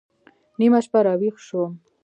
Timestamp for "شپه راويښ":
0.85-1.35